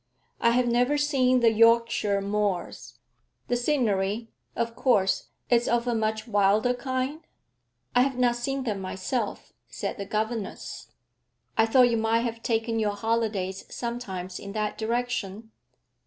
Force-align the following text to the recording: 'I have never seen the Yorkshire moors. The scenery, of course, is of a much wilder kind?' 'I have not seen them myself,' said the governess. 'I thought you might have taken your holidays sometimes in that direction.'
'I 0.39 0.49
have 0.49 0.67
never 0.67 0.97
seen 0.97 1.41
the 1.41 1.51
Yorkshire 1.53 2.21
moors. 2.21 2.97
The 3.49 3.55
scenery, 3.55 4.29
of 4.55 4.75
course, 4.75 5.27
is 5.51 5.67
of 5.67 5.85
a 5.85 5.93
much 5.93 6.27
wilder 6.27 6.73
kind?' 6.73 7.21
'I 7.93 8.01
have 8.01 8.17
not 8.17 8.35
seen 8.35 8.63
them 8.63 8.81
myself,' 8.81 9.53
said 9.69 9.97
the 9.99 10.05
governess. 10.07 10.87
'I 11.55 11.65
thought 11.67 11.91
you 11.91 11.97
might 11.97 12.21
have 12.21 12.41
taken 12.41 12.79
your 12.79 12.95
holidays 12.95 13.63
sometimes 13.69 14.39
in 14.39 14.53
that 14.53 14.75
direction.' 14.75 15.51